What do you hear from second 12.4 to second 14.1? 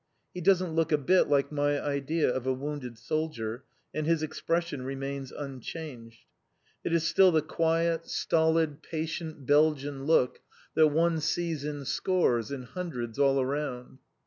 in hundreds, all around.